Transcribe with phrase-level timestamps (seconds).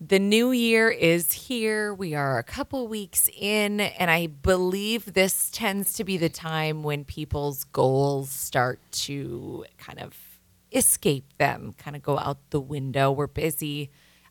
[0.00, 1.92] The new year is here.
[1.92, 6.84] We are a couple weeks in, and I believe this tends to be the time
[6.84, 10.16] when people's goals start to kind of
[10.72, 13.10] escape them, kind of go out the window.
[13.10, 13.90] We're busy.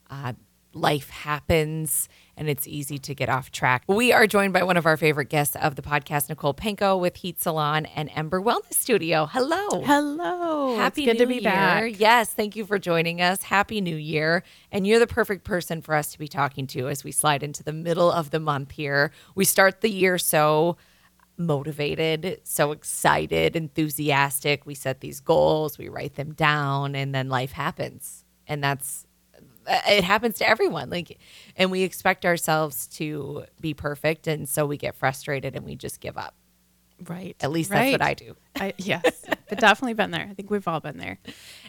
[0.10, 0.34] Uh,
[0.80, 2.08] life happens
[2.38, 3.84] and it's easy to get off track.
[3.88, 7.16] We are joined by one of our favorite guests of the podcast, Nicole Panko with
[7.18, 9.26] Heat Salon and Ember Wellness Studio.
[9.26, 9.82] Hello.
[9.84, 10.76] Hello.
[10.76, 11.52] Happy it's good New to be Year.
[11.52, 12.00] back.
[12.00, 13.42] Yes, thank you for joining us.
[13.42, 14.44] Happy New Year.
[14.72, 17.64] And you're the perfect person for us to be talking to as we slide into
[17.64, 19.12] the middle of the month here.
[19.34, 20.78] We start the year so
[21.40, 24.66] motivated, so excited, enthusiastic.
[24.66, 28.26] We set these goals, we write them down, and then life happens.
[28.48, 29.07] And that's
[29.68, 31.20] it happens to everyone like
[31.56, 36.00] and we expect ourselves to be perfect and so we get frustrated and we just
[36.00, 36.34] give up
[37.08, 37.36] Right.
[37.42, 40.28] at least that's what i do I, yes, but definitely been there.
[40.28, 41.20] I think we've all been there.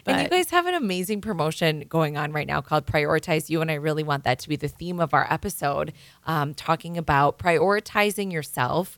[0.07, 3.61] And you guys have an amazing promotion going on right now called Prioritize You.
[3.61, 5.93] And I really want that to be the theme of our episode,
[6.25, 8.97] um, talking about prioritizing yourself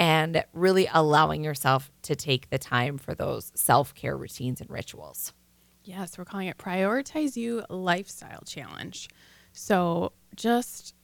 [0.00, 5.32] and really allowing yourself to take the time for those self care routines and rituals.
[5.88, 9.08] Yes, we're calling it Prioritize You Lifestyle Challenge.
[9.54, 10.94] So, just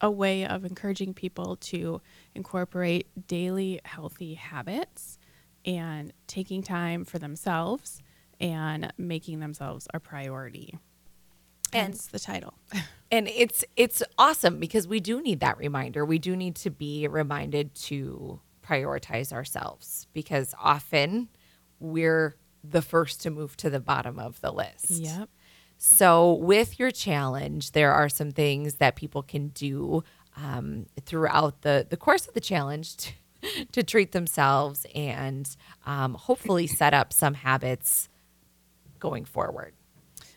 [0.00, 2.00] a way of encouraging people to
[2.34, 5.20] incorporate daily healthy habits
[5.64, 8.02] and taking time for themselves
[8.40, 10.80] and making themselves a priority.
[11.72, 12.54] And- Hence the title.
[13.12, 16.04] And it's it's awesome because we do need that reminder.
[16.04, 21.28] We do need to be reminded to prioritize ourselves because often
[21.78, 22.34] we're
[22.68, 24.90] the first to move to the bottom of the list.
[24.90, 25.28] Yep.
[25.76, 30.02] So, with your challenge, there are some things that people can do
[30.36, 33.12] um, throughout the, the course of the challenge to,
[33.72, 35.48] to treat themselves and
[35.84, 38.08] um, hopefully set up some habits
[38.98, 39.74] going forward.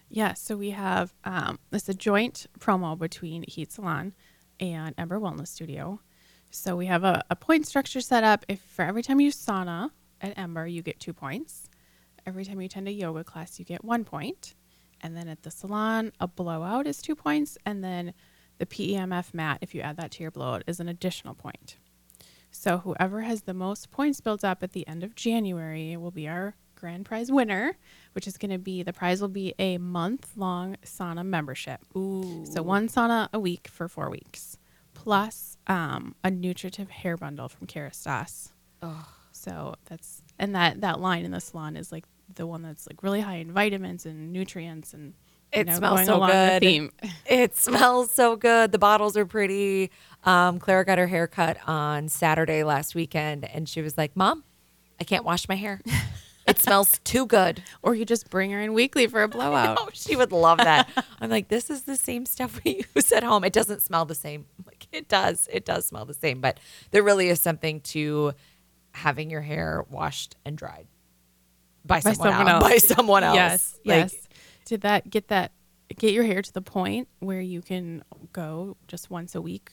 [0.09, 4.13] Yeah, so we have um, it's a joint promo between Heat Salon
[4.59, 5.99] and Ember Wellness Studio.
[6.49, 8.45] So we have a, a point structure set up.
[8.47, 9.91] If for every time you sauna
[10.21, 11.69] at Ember, you get two points.
[12.27, 14.53] Every time you attend a yoga class, you get one point.
[14.99, 17.57] And then at the salon, a blowout is two points.
[17.65, 18.13] And then
[18.57, 21.77] the PEMF mat, if you add that to your blowout, is an additional point.
[22.51, 26.27] So whoever has the most points built up at the end of January will be
[26.27, 27.77] our grand prize winner,
[28.11, 31.79] which is going to be the prize will be a month long sauna membership.
[31.95, 32.45] Ooh.
[32.51, 34.57] So one sauna a week for four weeks,
[34.93, 38.51] plus um, a nutritive hair bundle from Kerastase.
[38.81, 39.07] Oh.
[39.31, 43.03] So that's and that that line in the salon is like the one that's like
[43.03, 45.13] really high in vitamins and nutrients and
[45.53, 46.59] you It know, smells so the good.
[46.61, 46.91] theme.
[47.25, 48.71] It smells so good.
[48.71, 49.91] The bottles are pretty.
[50.23, 54.43] Um, Clara got her hair cut on Saturday last weekend, and she was like, Mom,
[54.99, 55.81] I can't wash my hair.
[56.49, 57.61] It smells too good.
[57.81, 59.77] Or you just bring her in weekly for a blowout.
[59.81, 60.87] Oh, she would love that.
[61.19, 63.43] I'm like, this is the same stuff we use at home.
[63.43, 64.45] It doesn't smell the same.
[64.65, 65.49] Like, it does.
[65.51, 66.39] It does smell the same.
[66.39, 66.61] But
[66.91, 68.31] there really is something to
[68.93, 70.87] having your hair washed and dried
[71.87, 72.63] by, by someone, someone else.
[72.63, 72.71] else.
[72.71, 73.35] By someone else.
[73.35, 74.27] Yes, Like, yes.
[74.65, 75.51] Did that get that
[75.97, 78.03] get your hair to the point where you can
[78.33, 79.71] go just once a week,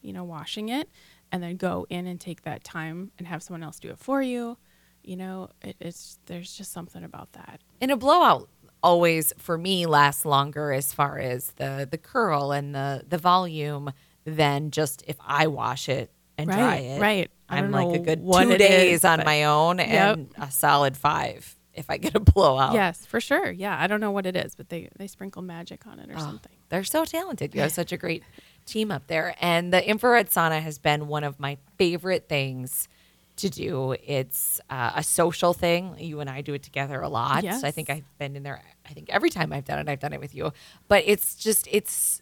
[0.00, 0.88] you know, washing it,
[1.30, 4.22] and then go in and take that time and have someone else do it for
[4.22, 4.56] you.
[5.02, 7.60] You know, it, it's there's just something about that.
[7.82, 8.48] And a blowout
[8.82, 13.92] always for me lasts longer as far as the the curl and the the volume
[14.24, 17.00] than just if I wash it and dry Right, it.
[17.00, 17.30] right.
[17.50, 20.14] I'm like a good two days is, on but- my own Yep.
[20.16, 22.74] and a solid five if I get a blowout.
[22.74, 23.50] Yes, for sure.
[23.50, 26.14] Yeah, I don't know what it is, but they they sprinkle magic on it or
[26.16, 26.52] Oh, something.
[26.68, 27.54] They're so talented.
[27.54, 28.22] You have such a great
[28.66, 29.34] team up there.
[29.40, 32.88] And the infrared sauna has been one of my favorite things
[33.36, 33.96] to do.
[34.04, 35.96] It's uh, a social thing.
[35.98, 37.42] You and I do it together a lot.
[37.42, 37.64] Yes.
[37.64, 40.12] I think I've been in there, I think every time I've done it, I've done
[40.12, 40.52] it with you.
[40.88, 42.20] But it's just, it's,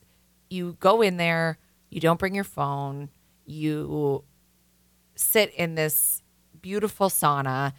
[0.49, 1.59] you go in there,
[1.91, 3.09] you don't bring your phone,
[3.47, 4.23] you
[5.19, 6.23] sit in this
[6.61, 7.73] beautiful sauna.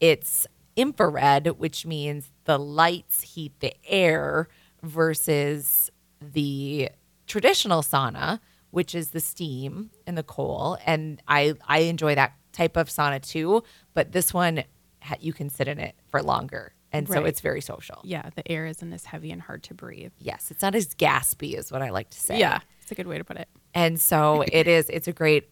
[0.00, 4.48] It's infrared, which means the lights heat the air
[4.82, 6.90] versus the
[7.26, 8.40] traditional sauna,
[8.70, 10.78] which is the steam and the coal.
[10.86, 13.62] And I I enjoy that type of sauna too,
[13.94, 14.64] but this one
[15.18, 16.74] you can sit in it for longer.
[16.92, 18.00] And so it's very social.
[18.04, 20.12] Yeah, the air isn't as heavy and hard to breathe.
[20.18, 22.38] Yes, it's not as gaspy is what I like to say.
[22.38, 23.48] Yeah, it's a good way to put it.
[23.72, 25.48] And so it is, it's a great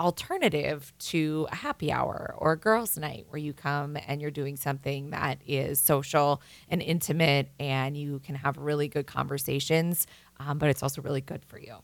[0.00, 4.56] alternative to a happy hour or a girls' night where you come and you're doing
[4.56, 10.06] something that is social and intimate and you can have really good conversations,
[10.38, 11.76] um, but it's also really good for you.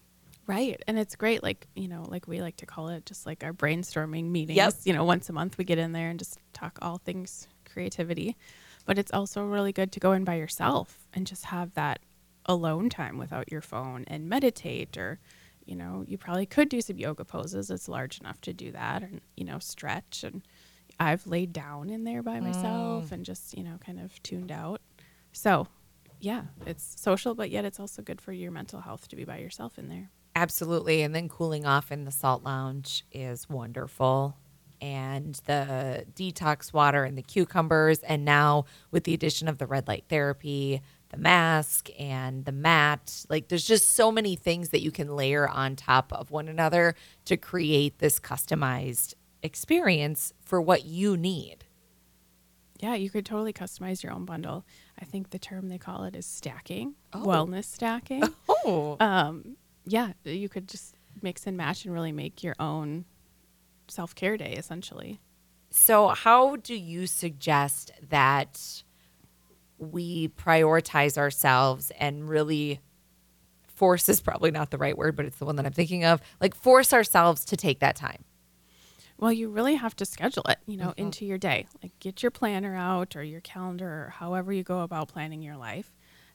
[0.47, 0.81] Right.
[0.87, 3.53] And it's great, like, you know, like we like to call it just like our
[3.53, 4.57] brainstorming meetings.
[4.57, 4.75] Yep.
[4.85, 8.37] You know, once a month we get in there and just talk all things creativity.
[8.87, 12.01] But it's also really good to go in by yourself and just have that
[12.47, 15.19] alone time without your phone and meditate or
[15.67, 19.03] you know you probably could do some yoga poses it's large enough to do that
[19.03, 20.43] and you know stretch and
[21.01, 23.13] i've laid down in there by myself mm.
[23.13, 24.81] and just you know kind of tuned out
[25.33, 25.67] so
[26.21, 29.39] yeah it's social but yet it's also good for your mental health to be by
[29.39, 31.03] yourself in there Absolutely.
[31.03, 34.37] And then cooling off in the salt lounge is wonderful.
[34.81, 38.01] And the detox water and the cucumbers.
[38.01, 40.83] And now with the addition of the red light therapy,
[41.15, 45.49] the mask and the mat, like there's just so many things that you can layer
[45.49, 46.95] on top of one another
[47.27, 51.65] to create this customized experience for what you need.
[52.81, 54.65] yeah you could totally customize your own bundle
[55.01, 57.21] i think the term they call it is stacking Oh.
[57.25, 59.57] wellness stacking Oh, um,
[59.87, 63.05] yeah, you could just mix and match and really make your own
[63.89, 65.21] self care day essentially.
[65.71, 68.84] So, how do you suggest that
[69.79, 72.81] we prioritize ourselves and really
[73.67, 76.21] force is probably not the right word, but it's the one that I'm thinking of.
[76.41, 78.25] Like, force ourselves to take that time.
[79.19, 81.03] Well, you really have to schedule it, you know, mm-hmm.
[81.03, 81.67] into your day.
[81.83, 85.57] Like get your planner out or your calendar or however you go about planning your
[85.57, 85.93] life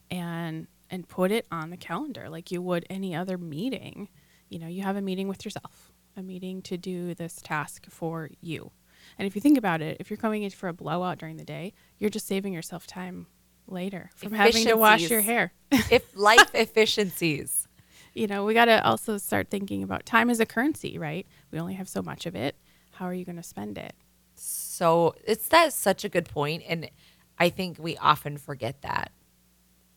[0.10, 4.10] and and put it on the calendar like you would any other meeting.
[4.50, 8.30] You know, you have a meeting with yourself, a meeting to do this task for
[8.42, 8.72] you.
[9.18, 11.46] And if you think about it, if you're coming in for a blowout during the
[11.46, 13.28] day, you're just saving yourself time
[13.68, 15.54] later from having to wash your hair.
[15.72, 17.68] if life efficiencies.
[18.14, 21.28] you know, we got to also start thinking about time as a currency, right?
[21.52, 22.56] We only have so much of it.
[22.92, 23.94] How are you going to spend it?
[24.36, 26.90] So it's that's such a good point, and
[27.38, 29.12] I think we often forget that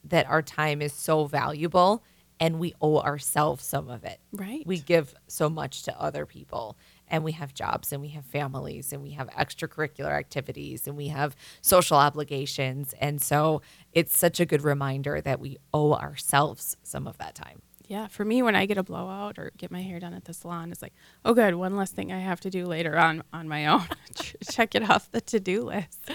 [0.05, 2.03] that our time is so valuable,
[2.41, 4.19] and we owe ourselves some of it.
[4.33, 4.67] Right.
[4.67, 6.77] We give so much to other people,
[7.13, 11.09] and we have jobs, and we have families, and we have extracurricular activities, and we
[11.09, 13.61] have social obligations, and so
[13.93, 17.61] it's such a good reminder that we owe ourselves some of that time.
[17.87, 20.33] Yeah, for me, when I get a blowout or get my hair done at the
[20.33, 20.95] salon, it's like,
[21.27, 23.85] oh, good, one less thing I have to do later on on my own.
[24.51, 26.11] Check it off the to do list.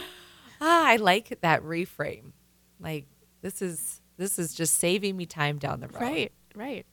[0.60, 2.32] Ah, I like that reframe.
[2.80, 3.06] Like
[3.42, 6.02] this is this is just saving me time down the road.
[6.02, 6.86] Right, right.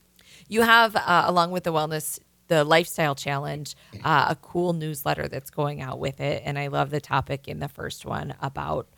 [0.49, 2.19] You have, uh, along with the wellness,
[2.49, 6.91] the lifestyle challenge, uh, a cool newsletter that's going out with it, and I love
[6.91, 8.89] the topic in the first one about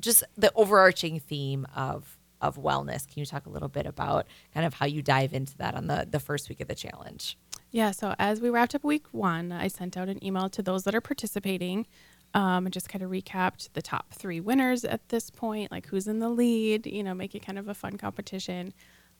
[0.00, 3.06] just the overarching theme of of wellness.
[3.08, 5.86] Can you talk a little bit about kind of how you dive into that on
[5.86, 7.38] the the first week of the challenge?
[7.70, 10.84] Yeah, so as we wrapped up week one, I sent out an email to those
[10.84, 11.86] that are participating
[12.34, 16.18] um, just kind of recapped the top three winners at this point, like who's in
[16.18, 18.74] the lead, you know, make it kind of a fun competition.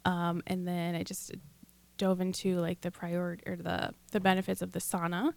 [0.04, 1.32] Um, and then I just
[2.04, 5.32] dove into like the prior or the, the benefits of the sauna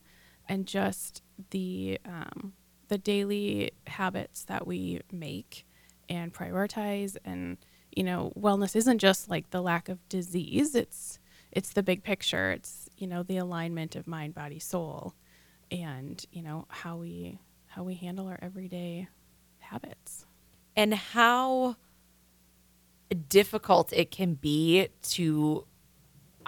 [0.47, 1.21] and just
[1.51, 2.53] the, um,
[2.87, 5.65] the daily habits that we make
[6.09, 7.17] and prioritize.
[7.25, 7.57] And
[7.97, 10.75] you know wellness isn't just like the lack of disease.
[10.75, 11.19] It's
[11.51, 12.51] it's the big picture.
[12.51, 15.15] It's you know the alignment of mind body soul
[15.71, 19.07] and you know how we how we handle our everyday
[19.59, 20.25] habits.
[20.75, 21.77] And how
[23.29, 25.65] difficult it can be to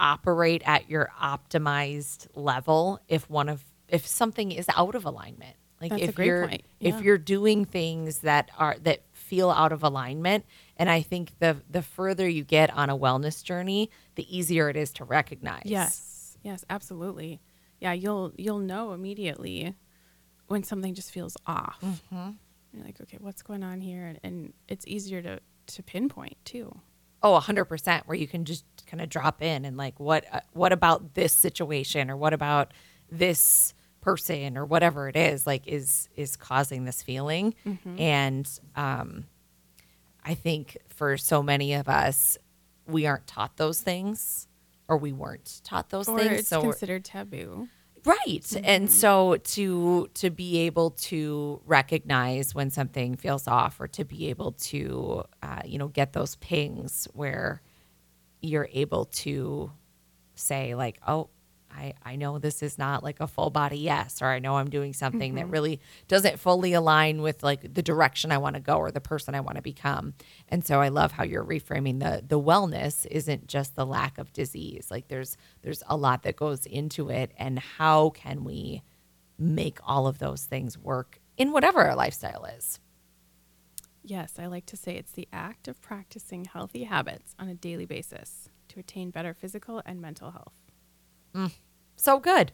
[0.00, 5.56] operate at your optimized level if one of if something is out of alignment.
[5.80, 6.64] Like That's if you're point.
[6.80, 10.44] if you're doing things that are that feel out of alignment
[10.76, 14.76] and i think the the further you get on a wellness journey the easier it
[14.76, 15.62] is to recognize.
[15.64, 16.36] Yes.
[16.42, 17.40] Yes absolutely.
[17.78, 19.74] Yeah you'll you'll know immediately
[20.48, 21.78] when something just feels off.
[21.82, 22.30] Mm-hmm.
[22.72, 24.06] You're like okay what's going on here?
[24.06, 26.76] And, and it's easier to to pinpoint too.
[27.22, 30.72] Oh 100% where you can just kind of drop in and like what uh, what
[30.72, 32.72] about this situation or what about
[33.10, 37.54] this person or whatever it is like is is causing this feeling.
[37.98, 39.24] And um
[40.24, 42.36] i think for so many of us
[42.86, 44.48] we aren't taught those things
[44.88, 46.40] or we weren't taught those or things.
[46.40, 47.68] it's so considered taboo.
[48.04, 48.46] Right.
[48.64, 54.28] And so to to be able to recognize when something feels off or to be
[54.30, 57.62] able to uh, you know get those pings where
[58.40, 59.70] you're able to
[60.34, 61.28] say like oh
[61.72, 64.70] I, I know this is not like a full body yes or i know i'm
[64.70, 65.52] doing something that mm-hmm.
[65.52, 69.34] really doesn't fully align with like the direction i want to go or the person
[69.34, 70.14] i want to become.
[70.48, 74.32] And so i love how you're reframing the the wellness isn't just the lack of
[74.32, 74.88] disease.
[74.90, 78.82] Like there's there's a lot that goes into it and how can we
[79.38, 82.78] make all of those things work in whatever our lifestyle is
[84.02, 87.86] Yes, I like to say it's the act of practicing healthy habits on a daily
[87.86, 91.52] basis to attain better physical and mental health.
[91.96, 92.52] so good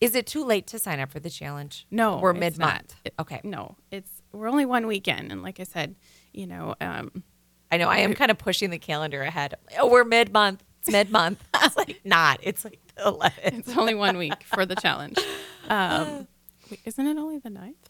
[0.00, 3.76] is it too late to sign up for the challenge No, we're mid-month okay No,
[3.90, 5.94] it's we're only one weekend, and like I said,
[6.32, 7.22] you know, um,
[7.70, 9.54] I know I am kind of pushing the calendar ahead.
[9.78, 10.62] Oh, we're mid month.
[10.80, 11.42] It's mid month.
[11.62, 12.40] It's like not.
[12.42, 13.32] It's like the 11th.
[13.44, 15.18] It's only one week for the challenge.
[15.68, 16.26] Um,
[16.70, 17.88] wait, isn't it only the ninth?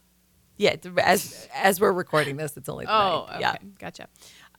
[0.62, 3.40] Yeah, as as we're recording this, it's only Oh, okay.
[3.40, 3.56] Yeah.
[3.78, 4.08] Gotcha.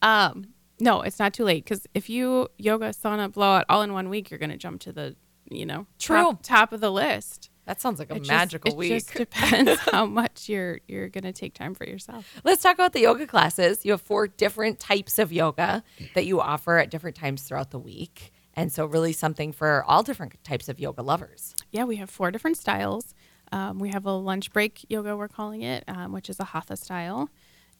[0.01, 0.48] Um,
[0.79, 4.29] no, it's not too late because if you yoga, sauna, blowout all in one week,
[4.29, 5.15] you're going to jump to the,
[5.50, 6.17] you know, True.
[6.17, 7.50] top, top of the list.
[7.65, 8.91] That sounds like a It just- magical it week.
[8.91, 12.27] It just depends how much you're you're going to take time for yourself.
[12.43, 13.86] Let's talk about the yoga classes.
[13.86, 15.83] You have four different types of yoga
[16.15, 18.33] that you offer at different times throughout the week.
[18.55, 21.55] And so, really, something for all different types of yoga lovers.
[21.72, 23.15] Yeah, we have four different styles.
[23.53, 26.75] Um, we have a lunch break yoga, we're calling it, um, which is a hatha
[26.75, 27.29] style.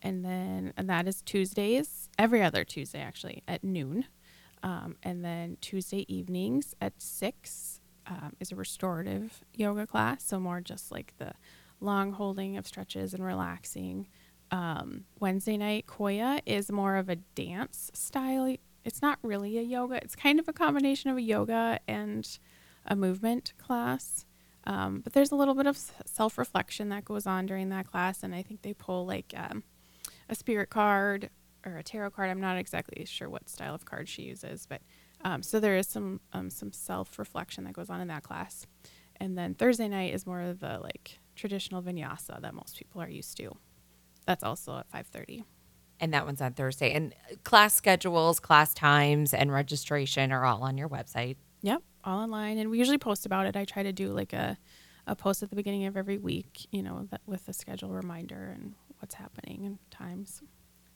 [0.04, 4.06] And then and that is Tuesdays, every other Tuesday actually, at noon.
[4.62, 10.24] Um, and then Tuesday evenings at six um, is a restorative yoga class.
[10.24, 11.32] So more just like the
[11.80, 14.08] long holding of stretches and relaxing.
[14.52, 18.56] Um, Wednesday night Koya is more of a dance style.
[18.86, 19.96] It's not really a yoga.
[19.96, 22.28] It's kind of a combination of a yoga and
[22.86, 24.26] a movement class.
[24.66, 28.24] Um, but there's a little bit of self reflection that goes on during that class,
[28.24, 29.64] and I think they pull like um,
[30.30, 31.30] a spirit card
[31.66, 32.30] or a tarot card.
[32.30, 34.82] I'm not exactly sure what style of card she uses, but
[35.24, 38.66] um, so there is some um, some self reflection that goes on in that class.
[39.18, 43.10] And then Thursday night is more of the like traditional vinyasa that most people are
[43.10, 43.56] used to.
[44.26, 45.44] That's also at 5:30.
[46.00, 46.92] And that one's on Thursday.
[46.92, 51.38] And class schedules, class times, and registration are all on your website.
[51.62, 53.56] Yep, all online, and we usually post about it.
[53.56, 54.58] I try to do like a,
[55.08, 58.74] a post at the beginning of every week, you know, with a schedule reminder and
[59.00, 60.42] what's happening and times.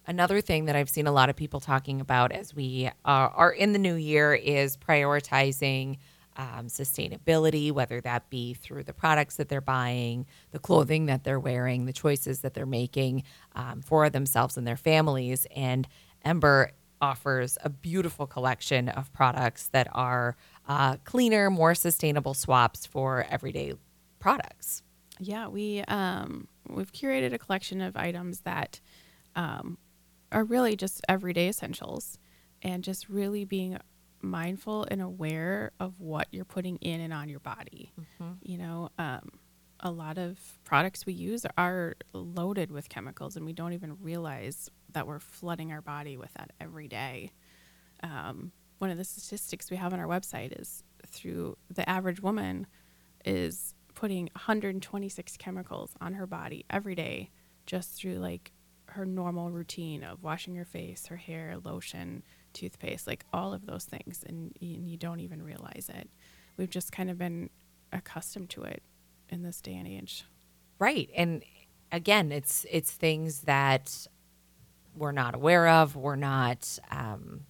[0.05, 3.51] Another thing that I've seen a lot of people talking about as we are, are
[3.51, 5.97] in the new year is prioritizing
[6.37, 11.39] um, sustainability, whether that be through the products that they're buying, the clothing that they're
[11.39, 13.23] wearing, the choices that they're making
[13.55, 15.45] um, for themselves and their families.
[15.55, 15.87] And
[16.23, 16.71] Ember
[17.01, 20.35] offers a beautiful collection of products that are
[20.67, 23.74] uh, cleaner, more sustainable swaps for everyday
[24.19, 24.83] products.
[25.19, 28.79] Yeah, we um, we've curated a collection of items that
[29.36, 29.77] um,
[30.31, 32.19] are really just everyday essentials,
[32.62, 33.77] and just really being
[34.21, 37.93] mindful and aware of what you're putting in and on your body.
[38.43, 39.29] You know, um,
[39.79, 44.69] a lot of products we use are loaded with chemicals, and we don't even realize
[44.91, 47.31] that we're flooding our body with that every day.
[48.03, 52.67] Um, one of the statistics we have on our website is through the average woman
[53.25, 57.31] is putting 126 chemicals on her body every day
[57.65, 58.51] just through like
[58.89, 63.86] her normal routine of washing her face, her hair, lotion, toothpaste, like all of those
[63.86, 64.24] things.
[64.27, 66.10] And, y- and you don't even realize it.
[66.55, 67.50] We've just kind of been
[67.91, 68.84] accustomed to it
[69.29, 70.25] in this day and age.
[70.79, 71.10] Right.
[71.15, 71.43] And
[71.91, 74.07] again, it's it's things that
[74.96, 77.41] we're not aware of, we're not um,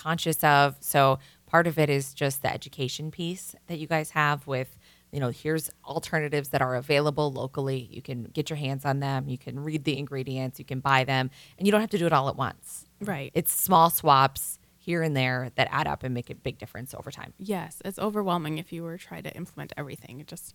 [0.00, 0.76] conscious of.
[0.80, 4.78] So part of it is just the education piece that you guys have with,
[5.12, 7.88] you know, here's alternatives that are available locally.
[7.90, 11.04] You can get your hands on them, you can read the ingredients, you can buy
[11.04, 12.86] them, and you don't have to do it all at once.
[13.00, 13.30] Right.
[13.34, 17.10] It's small swaps here and there that add up and make a big difference over
[17.10, 17.34] time.
[17.38, 20.20] Yes, it's overwhelming if you were trying to implement everything.
[20.20, 20.54] It just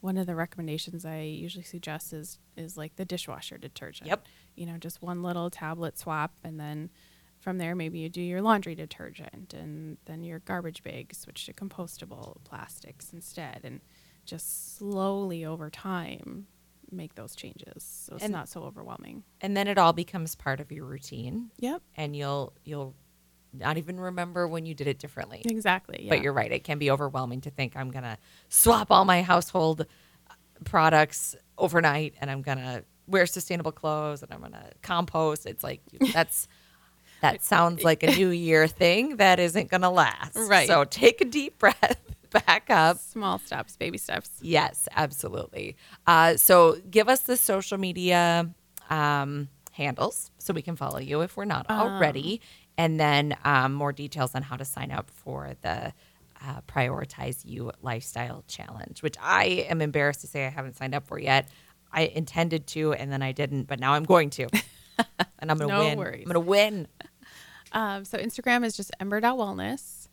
[0.00, 4.08] one of the recommendations I usually suggest is is like the dishwasher detergent.
[4.08, 4.26] Yep.
[4.54, 6.90] You know, just one little tablet swap and then
[7.44, 11.52] from there maybe you do your laundry detergent and then your garbage bag switch to
[11.52, 13.80] compostable plastics instead and
[14.24, 16.46] just slowly over time
[16.90, 19.24] make those changes so it's And- not so overwhelming.
[19.42, 21.82] And then it all becomes part of your routine Yep.
[21.96, 22.94] and you'll you'll
[23.52, 25.42] not even remember when you did it differently.
[25.44, 26.04] Exactly.
[26.04, 26.08] Yeah.
[26.10, 26.50] But you're right.
[26.50, 28.16] It can be overwhelming to think I'm going to
[28.48, 29.82] swap all my household
[30.28, 30.34] uh,
[30.64, 35.46] products overnight and I'm going to wear sustainable clothes and I'm going to compost.
[35.46, 35.82] It's like
[36.12, 36.48] that's
[37.32, 40.36] that sounds like a new year thing that isn't going to last.
[40.36, 40.66] Right.
[40.66, 42.00] So take a deep breath,
[42.30, 42.98] back up.
[42.98, 44.30] small steps, baby steps.
[44.42, 45.76] Yes, absolutely.
[46.06, 48.50] Uh, so give us the social media
[48.90, 52.40] um, handles so we can follow you if we're not already,
[52.76, 55.92] and then um, more details on how to sign up for the
[56.46, 61.06] uh, Prioritize You Lifestyle Challenge, which I am embarrassed to say I haven't signed up
[61.06, 61.48] for yet.
[61.90, 64.48] I intended to, and then I didn't, but now I'm going to.
[65.38, 65.98] and I'm going to No win.
[65.98, 66.24] worries.
[66.26, 66.88] I'm going to win.
[67.74, 70.08] Um, so Instagram is just ember.wellness.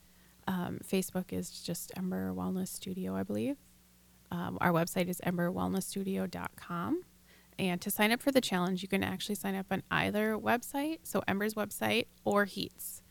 [0.47, 3.57] Um, Facebook is just Ember Wellness Studio, I believe.
[4.31, 7.03] Um, our website is emberwellnessstudio.com.
[7.59, 10.99] And to sign up for the challenge, you can actually sign up on either website,
[11.03, 13.03] so Ember's website or Heat's.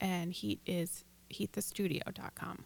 [0.00, 2.64] And Heat is heatthestudio.com.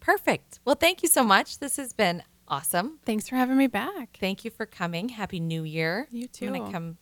[0.00, 0.60] Perfect.
[0.64, 1.58] Well, thank you so much.
[1.58, 2.98] This has been awesome.
[3.04, 4.16] Thanks for having me back.
[4.18, 5.10] Thank you for coming.
[5.10, 6.08] Happy New Year.
[6.10, 6.46] You too.
[6.46, 6.58] I'm too.
[6.60, 6.98] gonna come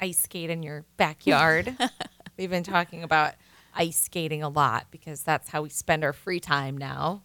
[0.00, 1.74] ice skate in your backyard.
[2.38, 3.34] They've been talking about
[3.74, 7.24] ice skating a lot because that's how we spend our free time now.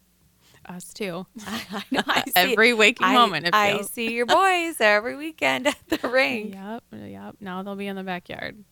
[0.65, 1.27] Us too.
[1.47, 2.01] I know.
[2.07, 3.49] I Every waking I- moment.
[3.53, 6.55] I see your boys every weekend at the rink.
[6.55, 6.83] Yep.
[6.93, 7.35] Yep.
[7.41, 8.63] Now they'll be in the backyard.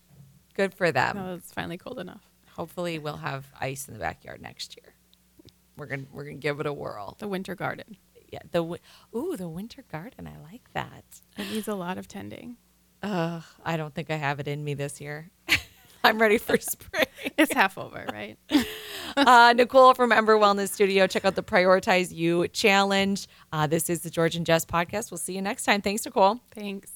[0.56, 1.16] Good for them.
[1.16, 2.24] Now it's finally cold enough.
[2.56, 4.94] Hopefully, we'll have ice in the backyard next year.
[5.78, 7.16] We're gonna we're gonna give it a whirl.
[7.20, 7.98] The winter garden.
[8.32, 8.80] Yeah, the wi-
[9.16, 10.28] ooh the winter garden.
[10.28, 11.04] I like that.
[11.38, 12.58] It needs a lot of tending.
[13.04, 15.30] Ugh, I don't think I have it in me this year.
[16.04, 17.06] I'm ready for spring.
[17.38, 18.38] It's half over, right?
[19.18, 21.06] uh, Nicole from Ember Wellness Studio.
[21.06, 23.28] Check out the Prioritize You challenge.
[23.54, 25.12] Uh, this is the George and Jess podcast.
[25.12, 25.82] We'll see you next time.
[25.82, 26.40] Thanks, Nicole.
[26.54, 26.92] Thanks.